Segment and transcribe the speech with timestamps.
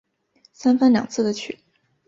[0.51, 1.59] 三番两次的去